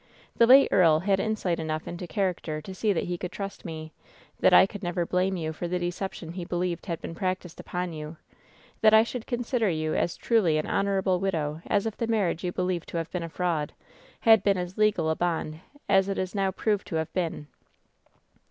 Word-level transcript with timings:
The 0.35 0.47
late 0.47 0.69
earl 0.71 1.01
had 1.01 1.19
insight 1.19 1.59
enough 1.59 1.87
into 1.87 2.07
character 2.07 2.59
to 2.59 2.73
see 2.73 2.91
that 2.91 3.03
he 3.03 3.19
could 3.19 3.31
trust 3.31 3.63
me; 3.65 3.91
that 4.39 4.51
I 4.51 4.65
could 4.65 4.81
never 4.81 5.05
blame 5.05 5.37
you 5.37 5.53
for 5.53 5.67
the 5.67 5.77
deception 5.77 6.31
he 6.31 6.43
believed 6.43 6.87
had 6.87 6.99
been 7.01 7.13
practiced 7.13 7.59
upon 7.59 7.93
you; 7.93 8.17
that 8.81 8.95
I 8.95 9.03
should 9.03 9.27
consider 9.27 9.69
you 9.69 9.93
as 9.93 10.17
truly 10.17 10.57
an 10.57 10.65
honor 10.65 10.97
able 10.97 11.19
widow 11.19 11.61
as 11.67 11.85
if 11.85 11.97
the 11.97 12.07
marriage 12.07 12.43
you 12.43 12.51
believed 12.51 12.89
to 12.89 12.97
have 12.97 13.11
been 13.11 13.21
a 13.21 13.29
fraud, 13.29 13.73
had 14.21 14.41
been 14.41 14.57
as 14.57 14.75
legal 14.75 15.07
a 15.07 15.15
bond 15.15 15.59
as 15.87 16.09
it 16.09 16.17
is 16.17 16.33
now 16.33 16.49
proved 16.49 16.87
to 16.87 16.95
have 16.95 17.13
been 17.13 17.45